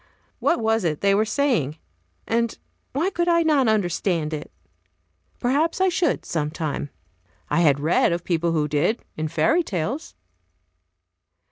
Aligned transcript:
What 0.39 0.59
was 0.59 0.83
it 0.83 1.01
they 1.01 1.13
were 1.13 1.25
saying? 1.25 1.77
and 2.27 2.57
why 2.91 3.11
could 3.11 3.27
not 3.27 3.67
I 3.67 3.71
understand 3.71 4.33
it? 4.33 4.51
Perhaps 5.39 5.79
I 5.79 5.89
should, 5.89 6.25
sometime. 6.25 6.89
I 7.51 7.59
had 7.61 7.79
read 7.79 8.11
of 8.11 8.23
people 8.23 8.51
who 8.51 8.67
did, 8.67 9.05
in 9.15 9.27
fairy 9.27 9.61
tales. 9.61 10.15